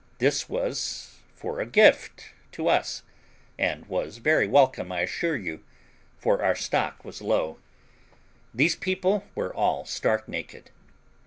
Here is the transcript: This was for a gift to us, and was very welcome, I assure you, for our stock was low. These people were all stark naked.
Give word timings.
This 0.17 0.49
was 0.49 1.19
for 1.35 1.59
a 1.59 1.65
gift 1.67 2.31
to 2.53 2.67
us, 2.67 3.03
and 3.59 3.85
was 3.85 4.17
very 4.17 4.47
welcome, 4.47 4.91
I 4.91 5.01
assure 5.01 5.35
you, 5.37 5.63
for 6.17 6.43
our 6.43 6.55
stock 6.55 7.05
was 7.05 7.21
low. 7.21 7.59
These 8.51 8.75
people 8.77 9.25
were 9.35 9.53
all 9.53 9.85
stark 9.85 10.27
naked. 10.27 10.71